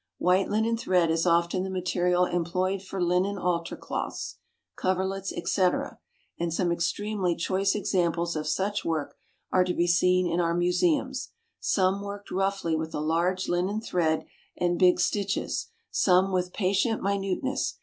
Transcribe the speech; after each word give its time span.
White 0.17 0.49
linen 0.49 0.77
thread 0.77 1.11
is 1.11 1.27
often 1.27 1.61
the 1.63 1.69
material 1.69 2.25
employed 2.25 2.81
for 2.81 2.99
linen 2.99 3.37
altar 3.37 3.75
cloths, 3.75 4.37
coverlets, 4.75 5.31
etc., 5.31 5.99
and 6.39 6.51
some 6.51 6.71
extremely 6.71 7.35
choice 7.35 7.75
examples 7.75 8.35
of 8.35 8.47
such 8.47 8.83
work 8.83 9.15
are 9.51 9.63
to 9.63 9.75
be 9.75 9.85
seen 9.85 10.25
in 10.25 10.39
our 10.39 10.55
museums, 10.55 11.29
some 11.59 12.01
worked 12.01 12.31
roughly 12.31 12.75
with 12.75 12.95
a 12.95 12.99
large 12.99 13.47
linen 13.47 13.79
thread 13.79 14.25
and 14.57 14.79
big 14.79 14.99
stitches, 14.99 15.67
some 15.91 16.31
with 16.31 16.51
patient 16.51 17.03
minuteness. 17.03 17.77